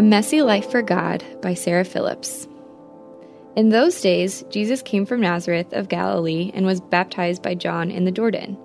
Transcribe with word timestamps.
A 0.00 0.02
Messy 0.02 0.40
Life 0.40 0.70
for 0.70 0.80
God 0.80 1.22
by 1.42 1.52
Sarah 1.52 1.84
Phillips. 1.84 2.48
In 3.54 3.68
those 3.68 4.00
days, 4.00 4.42
Jesus 4.48 4.80
came 4.80 5.04
from 5.04 5.20
Nazareth 5.20 5.74
of 5.74 5.90
Galilee 5.90 6.50
and 6.54 6.64
was 6.64 6.80
baptized 6.80 7.42
by 7.42 7.54
John 7.54 7.90
in 7.90 8.06
the 8.06 8.10
Jordan. 8.10 8.56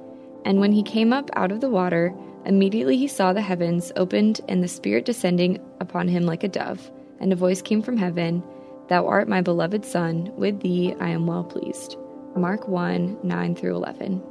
And 0.45 0.61
when 0.61 0.71
he 0.71 0.81
came 0.81 1.11
up 1.11 1.29
out 1.33 1.51
of 1.51 1.59
the 1.59 1.69
water, 1.69 2.15
immediately 2.45 2.95
he 2.95 3.09
saw 3.09 3.33
the 3.33 3.41
heavens 3.41 3.91
opened 3.97 4.39
and 4.47 4.63
the 4.63 4.69
Spirit 4.69 5.03
descending 5.03 5.59
upon 5.81 6.07
him 6.07 6.23
like 6.23 6.45
a 6.45 6.47
dove. 6.47 6.89
And 7.19 7.33
a 7.33 7.35
voice 7.35 7.61
came 7.61 7.81
from 7.81 7.97
heaven 7.97 8.41
Thou 8.87 9.05
art 9.05 9.27
my 9.27 9.41
beloved 9.41 9.83
Son, 9.83 10.31
with 10.37 10.61
thee 10.61 10.95
I 11.01 11.09
am 11.09 11.27
well 11.27 11.43
pleased. 11.43 11.97
Mark 12.37 12.69
1 12.69 13.17
9 13.23 13.55
through 13.55 13.75
11. 13.75 14.23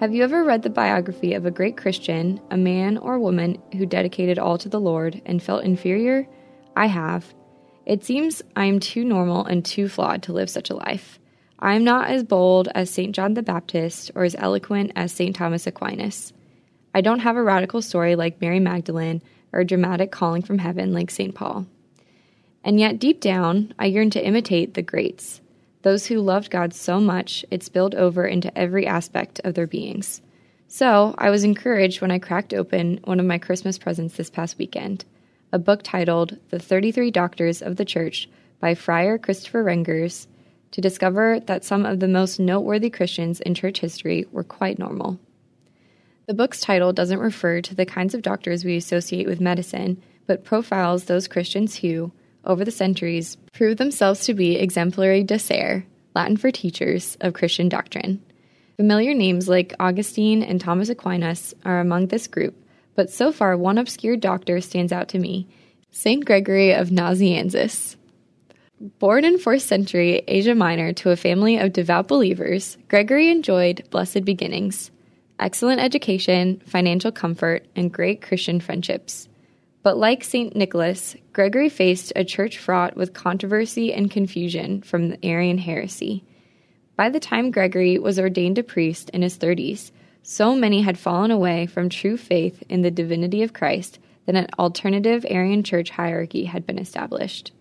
Have 0.00 0.14
you 0.14 0.24
ever 0.24 0.44
read 0.44 0.62
the 0.62 0.70
biography 0.70 1.34
of 1.34 1.44
a 1.44 1.50
great 1.50 1.76
Christian, 1.76 2.40
a 2.50 2.56
man 2.56 2.96
or 2.96 3.18
woman 3.18 3.60
who 3.76 3.84
dedicated 3.84 4.38
all 4.38 4.56
to 4.56 4.68
the 4.70 4.80
Lord 4.80 5.20
and 5.26 5.42
felt 5.42 5.62
inferior? 5.62 6.26
I 6.74 6.86
have. 6.86 7.34
It 7.84 8.02
seems 8.02 8.40
I 8.56 8.64
am 8.64 8.80
too 8.80 9.04
normal 9.04 9.44
and 9.44 9.62
too 9.62 9.90
flawed 9.90 10.22
to 10.22 10.32
live 10.32 10.48
such 10.48 10.70
a 10.70 10.74
life. 10.74 11.18
I 11.58 11.74
am 11.74 11.84
not 11.84 12.08
as 12.08 12.24
bold 12.24 12.68
as 12.74 12.88
St. 12.88 13.14
John 13.14 13.34
the 13.34 13.42
Baptist 13.42 14.10
or 14.14 14.24
as 14.24 14.34
eloquent 14.38 14.92
as 14.96 15.12
St. 15.12 15.36
Thomas 15.36 15.66
Aquinas. 15.66 16.32
I 16.94 17.02
don't 17.02 17.20
have 17.20 17.36
a 17.36 17.42
radical 17.42 17.82
story 17.82 18.16
like 18.16 18.40
Mary 18.40 18.58
Magdalene 18.58 19.20
or 19.52 19.60
a 19.60 19.66
dramatic 19.66 20.10
calling 20.10 20.40
from 20.40 20.60
heaven 20.60 20.94
like 20.94 21.10
St. 21.10 21.34
Paul. 21.34 21.66
And 22.64 22.80
yet, 22.80 22.98
deep 22.98 23.20
down, 23.20 23.74
I 23.78 23.84
yearn 23.84 24.08
to 24.12 24.26
imitate 24.26 24.72
the 24.72 24.80
greats 24.80 25.42
those 25.82 26.06
who 26.06 26.20
loved 26.20 26.50
God 26.50 26.74
so 26.74 27.00
much 27.00 27.44
it 27.50 27.62
spilled 27.62 27.94
over 27.94 28.26
into 28.26 28.56
every 28.56 28.86
aspect 28.86 29.40
of 29.44 29.54
their 29.54 29.66
beings. 29.66 30.20
So, 30.68 31.14
I 31.18 31.30
was 31.30 31.42
encouraged 31.42 32.00
when 32.00 32.10
I 32.10 32.18
cracked 32.18 32.54
open 32.54 33.00
one 33.04 33.18
of 33.18 33.26
my 33.26 33.38
Christmas 33.38 33.78
presents 33.78 34.16
this 34.16 34.30
past 34.30 34.58
weekend 34.58 35.04
a 35.52 35.58
book 35.58 35.82
titled 35.82 36.38
The 36.50 36.60
33 36.60 37.10
Doctors 37.10 37.60
of 37.60 37.74
the 37.74 37.84
Church 37.84 38.28
by 38.60 38.74
Friar 38.74 39.18
Christopher 39.18 39.64
Rengers 39.64 40.28
to 40.70 40.80
discover 40.80 41.40
that 41.40 41.64
some 41.64 41.84
of 41.84 41.98
the 41.98 42.06
most 42.06 42.38
noteworthy 42.38 42.90
Christians 42.90 43.40
in 43.40 43.54
church 43.54 43.80
history 43.80 44.26
were 44.30 44.44
quite 44.44 44.78
normal. 44.78 45.18
The 46.26 46.34
book's 46.34 46.60
title 46.60 46.92
doesn't 46.92 47.18
refer 47.18 47.60
to 47.62 47.74
the 47.74 47.86
kinds 47.86 48.14
of 48.14 48.22
doctors 48.22 48.64
we 48.64 48.76
associate 48.76 49.26
with 49.26 49.40
medicine, 49.40 50.00
but 50.26 50.44
profiles 50.44 51.04
those 51.04 51.26
Christians 51.26 51.76
who, 51.76 52.12
over 52.44 52.64
the 52.64 52.70
centuries, 52.70 53.36
proved 53.52 53.78
themselves 53.78 54.24
to 54.26 54.34
be 54.34 54.56
exemplary 54.56 55.24
docere, 55.24 55.84
Latin 56.14 56.36
for 56.36 56.50
teachers, 56.50 57.16
of 57.20 57.34
Christian 57.34 57.68
doctrine. 57.68 58.22
Familiar 58.76 59.14
names 59.14 59.48
like 59.48 59.74
Augustine 59.78 60.42
and 60.42 60.60
Thomas 60.60 60.88
Aquinas 60.88 61.54
are 61.64 61.80
among 61.80 62.06
this 62.06 62.26
group, 62.26 62.54
but 62.94 63.10
so 63.10 63.30
far 63.30 63.56
one 63.56 63.78
obscure 63.78 64.16
doctor 64.16 64.60
stands 64.60 64.92
out 64.92 65.08
to 65.08 65.18
me 65.18 65.46
St. 65.90 66.24
Gregory 66.24 66.72
of 66.72 66.88
Nazianzus. 66.88 67.96
Born 68.98 69.24
in 69.24 69.38
4th 69.38 69.62
century 69.62 70.22
Asia 70.26 70.54
Minor 70.54 70.92
to 70.94 71.10
a 71.10 71.16
family 71.16 71.58
of 71.58 71.72
devout 71.72 72.08
believers, 72.08 72.78
Gregory 72.88 73.28
enjoyed 73.28 73.86
blessed 73.90 74.24
beginnings, 74.24 74.90
excellent 75.38 75.80
education, 75.80 76.62
financial 76.66 77.12
comfort, 77.12 77.66
and 77.76 77.92
great 77.92 78.22
Christian 78.22 78.60
friendships. 78.60 79.28
But 79.82 79.96
like 79.96 80.22
St. 80.22 80.54
Nicholas, 80.54 81.16
Gregory 81.32 81.70
faced 81.70 82.12
a 82.14 82.24
church 82.24 82.58
fraught 82.58 82.96
with 82.96 83.14
controversy 83.14 83.92
and 83.94 84.10
confusion 84.10 84.82
from 84.82 85.08
the 85.08 85.24
Arian 85.24 85.58
heresy. 85.58 86.24
By 86.96 87.08
the 87.08 87.20
time 87.20 87.50
Gregory 87.50 87.98
was 87.98 88.18
ordained 88.18 88.58
a 88.58 88.62
priest 88.62 89.08
in 89.10 89.22
his 89.22 89.38
30s, 89.38 89.90
so 90.22 90.54
many 90.54 90.82
had 90.82 90.98
fallen 90.98 91.30
away 91.30 91.64
from 91.64 91.88
true 91.88 92.18
faith 92.18 92.62
in 92.68 92.82
the 92.82 92.90
divinity 92.90 93.42
of 93.42 93.54
Christ 93.54 93.98
that 94.26 94.36
an 94.36 94.48
alternative 94.58 95.24
Arian 95.28 95.62
church 95.62 95.90
hierarchy 95.90 96.44
had 96.44 96.66
been 96.66 96.78
established. 96.78 97.52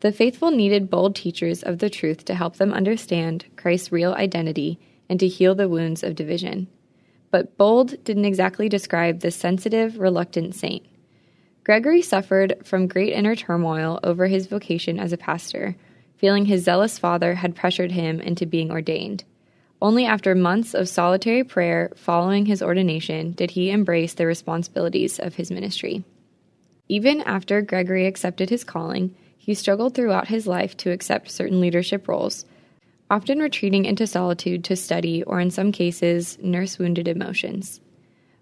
The 0.00 0.12
faithful 0.12 0.50
needed 0.50 0.88
bold 0.88 1.14
teachers 1.14 1.62
of 1.62 1.78
the 1.78 1.90
truth 1.90 2.24
to 2.24 2.34
help 2.34 2.56
them 2.56 2.72
understand 2.72 3.44
Christ's 3.56 3.92
real 3.92 4.14
identity 4.14 4.78
and 5.10 5.20
to 5.20 5.28
heal 5.28 5.54
the 5.54 5.68
wounds 5.68 6.02
of 6.02 6.14
division. 6.14 6.68
But 7.30 7.58
bold 7.58 8.02
didn't 8.04 8.24
exactly 8.24 8.70
describe 8.70 9.20
the 9.20 9.30
sensitive, 9.30 9.98
reluctant 9.98 10.54
saint. 10.54 10.86
Gregory 11.64 12.02
suffered 12.02 12.56
from 12.64 12.86
great 12.86 13.12
inner 13.12 13.36
turmoil 13.36 14.00
over 14.02 14.26
his 14.26 14.46
vocation 14.46 14.98
as 14.98 15.12
a 15.12 15.18
pastor, 15.18 15.76
feeling 16.16 16.46
his 16.46 16.64
zealous 16.64 16.98
father 16.98 17.34
had 17.34 17.54
pressured 17.54 17.92
him 17.92 18.20
into 18.20 18.46
being 18.46 18.70
ordained. 18.70 19.24
Only 19.82 20.04
after 20.04 20.34
months 20.34 20.74
of 20.74 20.88
solitary 20.88 21.44
prayer 21.44 21.90
following 21.96 22.46
his 22.46 22.62
ordination 22.62 23.32
did 23.32 23.52
he 23.52 23.70
embrace 23.70 24.14
the 24.14 24.26
responsibilities 24.26 25.18
of 25.18 25.36
his 25.36 25.50
ministry. 25.50 26.04
Even 26.88 27.20
after 27.22 27.62
Gregory 27.62 28.06
accepted 28.06 28.50
his 28.50 28.64
calling, 28.64 29.14
he 29.38 29.54
struggled 29.54 29.94
throughout 29.94 30.28
his 30.28 30.46
life 30.46 30.76
to 30.78 30.90
accept 30.90 31.30
certain 31.30 31.60
leadership 31.60 32.08
roles, 32.08 32.44
often 33.10 33.38
retreating 33.38 33.84
into 33.84 34.06
solitude 34.06 34.64
to 34.64 34.76
study 34.76 35.22
or, 35.22 35.40
in 35.40 35.50
some 35.50 35.72
cases, 35.72 36.38
nurse 36.42 36.78
wounded 36.78 37.08
emotions. 37.08 37.80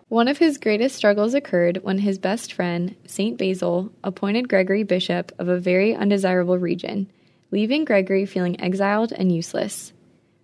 One 0.09 0.27
of 0.27 0.39
his 0.39 0.57
greatest 0.57 0.97
struggles 0.97 1.35
occurred 1.35 1.81
when 1.83 1.99
his 1.99 2.19
best 2.19 2.55
friend, 2.55 2.97
St. 3.07 3.37
Basil, 3.37 3.93
appointed 4.03 4.49
Gregory 4.49 4.83
bishop 4.83 5.33
of 5.39 5.49
a 5.49 5.59
very 5.59 5.95
undesirable 5.95 6.57
region, 6.57 7.11
leaving 7.51 7.85
Gregory 7.85 8.25
feeling 8.25 8.59
exiled 8.59 9.13
and 9.13 9.31
useless. 9.31 9.93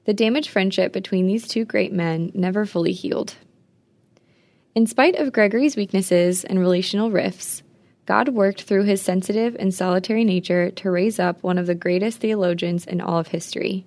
The 0.04 0.12
damaged 0.12 0.50
friendship 0.50 0.92
between 0.92 1.26
these 1.26 1.48
two 1.48 1.64
great 1.64 1.94
men 1.94 2.30
never 2.34 2.66
fully 2.66 2.92
healed. 2.92 3.36
In 4.75 4.86
spite 4.86 5.14
of 5.14 5.32
Gregory's 5.32 5.76
weaknesses 5.76 6.44
and 6.44 6.58
relational 6.58 7.10
rifts, 7.10 7.62
God 8.04 8.28
worked 8.28 8.64
through 8.64 8.84
his 8.84 9.00
sensitive 9.00 9.56
and 9.58 9.72
solitary 9.72 10.25
nature 10.25 10.70
to 10.72 10.91
raise 10.91 11.19
up 11.19 11.42
one 11.42 11.56
of 11.56 11.66
the 11.66 11.75
greatest 11.75 12.19
theologians 12.19 12.84
in 12.84 13.00
all 13.00 13.19
of 13.19 13.28
history. 13.28 13.86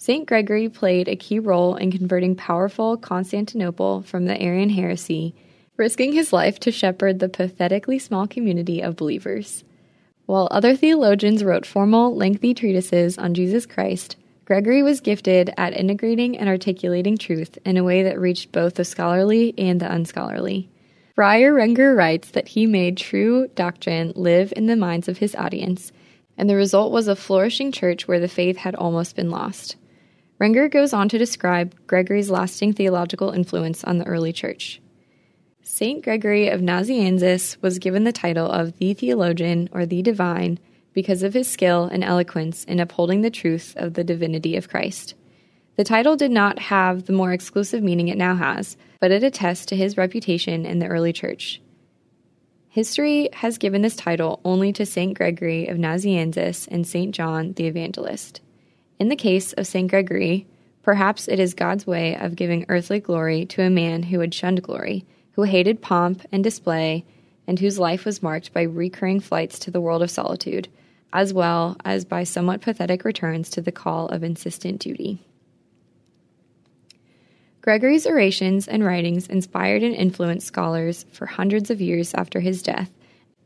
St. 0.00 0.24
Gregory 0.26 0.70
played 0.70 1.08
a 1.08 1.14
key 1.14 1.38
role 1.38 1.76
in 1.76 1.92
converting 1.92 2.34
powerful 2.34 2.96
Constantinople 2.96 4.00
from 4.00 4.24
the 4.24 4.40
Arian 4.40 4.70
heresy, 4.70 5.34
risking 5.76 6.14
his 6.14 6.32
life 6.32 6.58
to 6.60 6.72
shepherd 6.72 7.18
the 7.18 7.28
pathetically 7.28 7.98
small 7.98 8.26
community 8.26 8.80
of 8.80 8.96
believers. 8.96 9.62
While 10.24 10.48
other 10.50 10.74
theologians 10.74 11.44
wrote 11.44 11.66
formal, 11.66 12.16
lengthy 12.16 12.54
treatises 12.54 13.18
on 13.18 13.34
Jesus 13.34 13.66
Christ, 13.66 14.16
Gregory 14.46 14.82
was 14.82 15.02
gifted 15.02 15.52
at 15.58 15.76
integrating 15.76 16.38
and 16.38 16.48
articulating 16.48 17.18
truth 17.18 17.58
in 17.66 17.76
a 17.76 17.84
way 17.84 18.02
that 18.02 18.18
reached 18.18 18.52
both 18.52 18.76
the 18.76 18.86
scholarly 18.86 19.52
and 19.58 19.80
the 19.80 19.92
unscholarly. 19.92 20.70
Friar 21.14 21.52
Renger 21.52 21.94
writes 21.94 22.30
that 22.30 22.48
he 22.48 22.64
made 22.64 22.96
true 22.96 23.48
doctrine 23.48 24.14
live 24.16 24.50
in 24.56 24.64
the 24.64 24.76
minds 24.76 25.08
of 25.08 25.18
his 25.18 25.34
audience, 25.34 25.92
and 26.38 26.48
the 26.48 26.56
result 26.56 26.90
was 26.90 27.06
a 27.06 27.14
flourishing 27.14 27.70
church 27.70 28.08
where 28.08 28.18
the 28.18 28.28
faith 28.28 28.56
had 28.56 28.74
almost 28.74 29.14
been 29.14 29.30
lost. 29.30 29.76
Renger 30.40 30.70
goes 30.70 30.94
on 30.94 31.10
to 31.10 31.18
describe 31.18 31.74
Gregory's 31.86 32.30
lasting 32.30 32.72
theological 32.72 33.30
influence 33.30 33.84
on 33.84 33.98
the 33.98 34.06
early 34.06 34.32
church. 34.32 34.80
Saint 35.62 36.02
Gregory 36.02 36.48
of 36.48 36.62
Nazianzus 36.62 37.60
was 37.60 37.78
given 37.78 38.04
the 38.04 38.12
title 38.12 38.50
of 38.50 38.78
the 38.78 38.94
theologian 38.94 39.68
or 39.72 39.84
the 39.84 40.00
divine 40.00 40.58
because 40.94 41.22
of 41.22 41.34
his 41.34 41.46
skill 41.46 41.84
and 41.84 42.02
eloquence 42.02 42.64
in 42.64 42.80
upholding 42.80 43.20
the 43.20 43.30
truth 43.30 43.74
of 43.76 43.92
the 43.94 44.02
divinity 44.02 44.56
of 44.56 44.70
Christ. 44.70 45.14
The 45.76 45.84
title 45.84 46.16
did 46.16 46.30
not 46.30 46.58
have 46.58 47.04
the 47.04 47.12
more 47.12 47.32
exclusive 47.32 47.82
meaning 47.82 48.08
it 48.08 48.18
now 48.18 48.34
has, 48.34 48.78
but 48.98 49.10
it 49.10 49.22
attests 49.22 49.66
to 49.66 49.76
his 49.76 49.98
reputation 49.98 50.64
in 50.64 50.78
the 50.78 50.88
early 50.88 51.12
church. 51.12 51.60
History 52.70 53.28
has 53.34 53.58
given 53.58 53.82
this 53.82 53.96
title 53.96 54.40
only 54.44 54.72
to 54.72 54.86
St. 54.86 55.12
Gregory 55.14 55.66
of 55.68 55.76
Nazianzus 55.76 56.66
and 56.68 56.86
St. 56.86 57.14
John 57.14 57.52
the 57.52 57.66
Evangelist. 57.66 58.40
In 59.00 59.08
the 59.08 59.16
case 59.16 59.54
of 59.54 59.66
St. 59.66 59.88
Gregory, 59.88 60.46
perhaps 60.82 61.26
it 61.26 61.40
is 61.40 61.54
God's 61.54 61.86
way 61.86 62.14
of 62.16 62.36
giving 62.36 62.66
earthly 62.68 63.00
glory 63.00 63.46
to 63.46 63.62
a 63.62 63.70
man 63.70 64.02
who 64.02 64.20
had 64.20 64.34
shunned 64.34 64.62
glory, 64.62 65.06
who 65.32 65.44
hated 65.44 65.80
pomp 65.80 66.20
and 66.30 66.44
display, 66.44 67.06
and 67.46 67.58
whose 67.58 67.78
life 67.78 68.04
was 68.04 68.22
marked 68.22 68.52
by 68.52 68.60
recurring 68.60 69.18
flights 69.18 69.58
to 69.60 69.70
the 69.70 69.80
world 69.80 70.02
of 70.02 70.10
solitude, 70.10 70.68
as 71.14 71.32
well 71.32 71.78
as 71.82 72.04
by 72.04 72.24
somewhat 72.24 72.60
pathetic 72.60 73.02
returns 73.02 73.48
to 73.48 73.62
the 73.62 73.72
call 73.72 74.06
of 74.08 74.22
insistent 74.22 74.78
duty. 74.78 75.26
Gregory's 77.62 78.06
orations 78.06 78.68
and 78.68 78.84
writings 78.84 79.28
inspired 79.28 79.82
and 79.82 79.94
influenced 79.94 80.46
scholars 80.46 81.06
for 81.10 81.24
hundreds 81.24 81.70
of 81.70 81.80
years 81.80 82.12
after 82.12 82.40
his 82.40 82.62
death, 82.62 82.90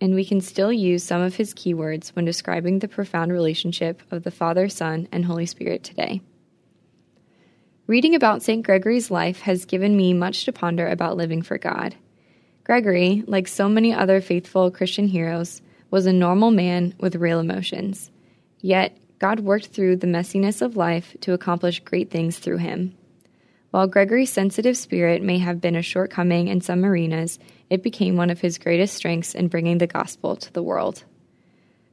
and 0.00 0.14
we 0.14 0.24
can 0.24 0.40
still 0.40 0.72
use 0.72 1.02
some 1.02 1.22
of 1.22 1.36
his 1.36 1.54
keywords 1.54 2.10
when 2.10 2.24
describing 2.24 2.78
the 2.78 2.88
profound 2.88 3.32
relationship 3.32 4.02
of 4.10 4.22
the 4.22 4.30
Father, 4.30 4.68
Son, 4.68 5.08
and 5.12 5.24
Holy 5.24 5.46
Spirit 5.46 5.82
today. 5.82 6.20
Reading 7.86 8.14
about 8.14 8.42
St. 8.42 8.64
Gregory's 8.64 9.10
life 9.10 9.40
has 9.40 9.66
given 9.66 9.96
me 9.96 10.14
much 10.14 10.44
to 10.44 10.52
ponder 10.52 10.88
about 10.88 11.16
living 11.16 11.42
for 11.42 11.58
God. 11.58 11.94
Gregory, 12.64 13.22
like 13.26 13.46
so 13.46 13.68
many 13.68 13.92
other 13.92 14.20
faithful 14.22 14.70
Christian 14.70 15.06
heroes, 15.06 15.60
was 15.90 16.06
a 16.06 16.12
normal 16.12 16.50
man 16.50 16.94
with 16.98 17.14
real 17.14 17.40
emotions. 17.40 18.10
Yet, 18.60 18.96
God 19.18 19.40
worked 19.40 19.66
through 19.66 19.96
the 19.96 20.06
messiness 20.06 20.62
of 20.62 20.76
life 20.76 21.14
to 21.20 21.34
accomplish 21.34 21.80
great 21.80 22.10
things 22.10 22.38
through 22.38 22.58
him. 22.58 22.96
While 23.74 23.88
Gregory's 23.88 24.30
sensitive 24.30 24.76
spirit 24.76 25.20
may 25.20 25.38
have 25.38 25.60
been 25.60 25.74
a 25.74 25.82
shortcoming 25.82 26.46
in 26.46 26.60
some 26.60 26.84
arenas, 26.84 27.40
it 27.68 27.82
became 27.82 28.16
one 28.16 28.30
of 28.30 28.40
his 28.40 28.56
greatest 28.56 28.94
strengths 28.94 29.34
in 29.34 29.48
bringing 29.48 29.78
the 29.78 29.88
gospel 29.88 30.36
to 30.36 30.52
the 30.52 30.62
world. 30.62 31.02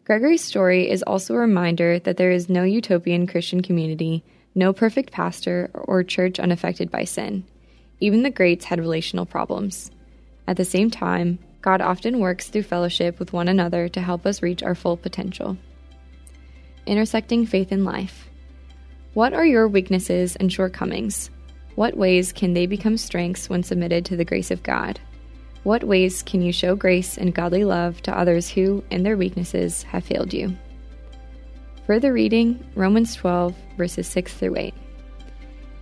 Gregory's 0.06 0.44
story 0.44 0.92
is 0.92 1.02
also 1.02 1.34
a 1.34 1.40
reminder 1.40 1.98
that 1.98 2.18
there 2.18 2.30
is 2.30 2.50
no 2.50 2.62
utopian 2.62 3.26
Christian 3.26 3.64
community, 3.64 4.24
no 4.54 4.74
perfect 4.74 5.12
pastor, 5.12 5.72
or 5.74 6.04
church 6.04 6.40
unaffected 6.40 6.92
by 6.92 7.04
sin. 7.04 7.46
Even 8.00 8.22
the 8.22 8.30
greats 8.30 8.66
had 8.66 8.78
relational 8.78 9.26
problems. 9.26 9.90
At 10.48 10.58
the 10.58 10.66
same 10.66 10.92
time, 10.92 11.40
God 11.64 11.82
often 11.82 12.20
works 12.20 12.50
through 12.50 12.62
fellowship 12.62 13.18
with 13.18 13.34
one 13.34 13.48
another 13.48 13.90
to 13.90 14.02
help 14.02 14.28
us 14.28 14.44
reach 14.44 14.62
our 14.62 14.76
full 14.76 14.98
potential. 14.98 15.58
Intersecting 16.86 17.48
faith 17.48 17.72
and 17.72 17.84
life. 17.86 18.30
What 19.16 19.34
are 19.34 19.48
your 19.48 19.68
weaknesses 19.68 20.36
and 20.36 20.54
shortcomings? 20.54 21.32
What 21.76 21.98
ways 21.98 22.34
can 22.34 22.54
they 22.54 22.66
become 22.66 22.98
strengths 22.98 23.50
when 23.50 23.64
submitted 23.64 24.06
to 24.06 24.18
the 24.18 24.26
grace 24.26 24.52
of 24.52 24.64
God? 24.64 25.00
What 25.64 25.84
ways 25.84 26.24
can 26.24 26.42
you 26.42 26.52
show 26.52 26.76
grace 26.76 27.18
and 27.18 27.34
godly 27.34 27.64
love 27.64 28.02
to 28.04 28.18
others 28.18 28.50
who, 28.50 28.84
in 28.90 29.04
their 29.04 29.18
weaknesses, 29.18 29.84
have 29.84 30.04
failed 30.04 30.34
you? 30.34 30.58
Further 31.86 32.14
reading 32.14 32.66
Romans 32.76 33.16
12, 33.16 33.56
verses 33.78 34.08
6 34.08 34.34
through 34.34 34.58
8. 34.58 34.74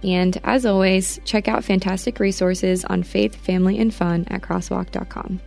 And 0.04 0.40
as 0.44 0.66
always, 0.66 1.20
check 1.26 1.48
out 1.48 1.64
fantastic 1.64 2.20
resources 2.20 2.86
on 2.86 3.04
faith, 3.04 3.36
family, 3.36 3.80
and 3.80 3.94
fun 3.94 4.26
at 4.30 4.42
crosswalk.com. 4.42 5.42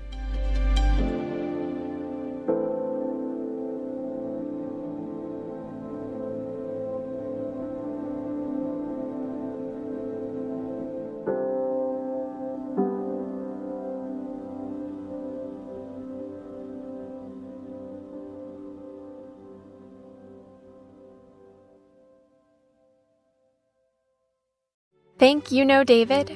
Think 25.23 25.53
you 25.53 25.65
know 25.65 25.85
David? 25.85 26.33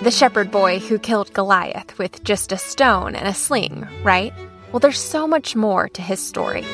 The 0.00 0.10
shepherd 0.10 0.50
boy 0.50 0.78
who 0.78 0.98
killed 0.98 1.30
Goliath 1.34 1.98
with 1.98 2.24
just 2.24 2.52
a 2.52 2.56
stone 2.56 3.14
and 3.14 3.28
a 3.28 3.34
sling, 3.34 3.86
right? 4.02 4.32
Well, 4.72 4.80
there's 4.80 4.98
so 4.98 5.26
much 5.26 5.54
more 5.54 5.90
to 5.90 6.00
his 6.00 6.26
story. 6.26 6.64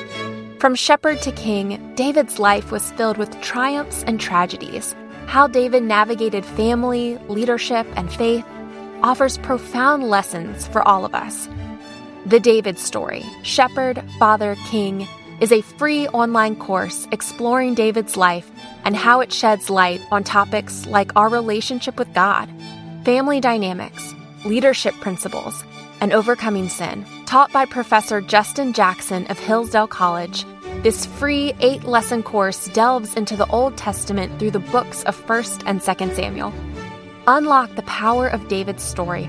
From 0.60 0.76
shepherd 0.76 1.20
to 1.22 1.32
king, 1.32 1.92
David's 1.96 2.38
life 2.38 2.70
was 2.70 2.92
filled 2.92 3.16
with 3.16 3.40
triumphs 3.40 4.04
and 4.04 4.20
tragedies. 4.20 4.94
How 5.26 5.48
David 5.48 5.82
navigated 5.82 6.44
family, 6.44 7.18
leadership, 7.26 7.84
and 7.96 8.12
faith 8.12 8.46
offers 9.02 9.36
profound 9.38 10.04
lessons 10.04 10.68
for 10.68 10.86
all 10.86 11.04
of 11.04 11.16
us. 11.16 11.48
The 12.26 12.38
David 12.38 12.78
Story 12.78 13.24
Shepherd, 13.42 14.04
Father, 14.20 14.54
King 14.68 15.08
is 15.40 15.52
a 15.52 15.60
free 15.60 16.08
online 16.08 16.56
course 16.56 17.06
exploring 17.12 17.74
David's 17.74 18.16
life 18.16 18.50
and 18.84 18.96
how 18.96 19.20
it 19.20 19.32
sheds 19.32 19.68
light 19.68 20.00
on 20.10 20.24
topics 20.24 20.86
like 20.86 21.12
our 21.16 21.28
relationship 21.28 21.98
with 21.98 22.12
God, 22.14 22.48
family 23.04 23.40
dynamics, 23.40 24.14
leadership 24.44 24.94
principles, 25.00 25.64
and 26.00 26.12
overcoming 26.12 26.68
sin. 26.68 27.04
Taught 27.26 27.52
by 27.52 27.66
Professor 27.66 28.20
Justin 28.20 28.72
Jackson 28.72 29.26
of 29.26 29.38
Hillsdale 29.38 29.88
College, 29.88 30.44
this 30.82 31.06
free 31.06 31.52
eight 31.60 31.84
lesson 31.84 32.22
course 32.22 32.68
delves 32.68 33.14
into 33.14 33.36
the 33.36 33.46
Old 33.48 33.76
Testament 33.76 34.38
through 34.38 34.52
the 34.52 34.60
books 34.60 35.02
of 35.04 35.16
1st 35.26 35.64
and 35.66 35.80
2nd 35.80 36.14
Samuel. 36.14 36.52
Unlock 37.26 37.74
the 37.74 37.82
power 37.82 38.28
of 38.28 38.48
David's 38.48 38.84
story. 38.84 39.28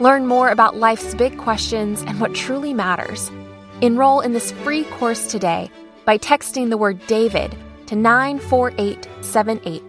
Learn 0.00 0.26
more 0.26 0.50
about 0.50 0.76
life's 0.76 1.14
big 1.14 1.38
questions 1.38 2.02
and 2.02 2.20
what 2.20 2.34
truly 2.34 2.74
matters. 2.74 3.30
Enroll 3.80 4.22
in 4.22 4.32
this 4.32 4.50
free 4.50 4.82
course 4.84 5.30
today 5.30 5.70
by 6.04 6.18
texting 6.18 6.68
the 6.68 6.76
word 6.76 6.98
David 7.06 7.56
to 7.86 7.94
94878. 7.94 9.84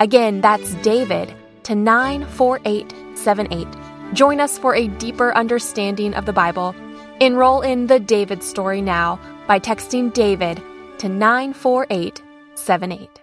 Again, 0.00 0.40
that's 0.40 0.72
David 0.76 1.34
to 1.64 1.74
94878. 1.74 3.68
Join 4.14 4.40
us 4.40 4.56
for 4.56 4.74
a 4.74 4.88
deeper 4.88 5.36
understanding 5.36 6.14
of 6.14 6.24
the 6.24 6.32
Bible. 6.32 6.74
Enroll 7.20 7.60
in 7.60 7.86
the 7.86 8.00
David 8.00 8.42
story 8.42 8.80
now 8.80 9.20
by 9.46 9.60
texting 9.60 10.10
David 10.10 10.62
to 10.96 11.10
94878. 11.10 13.13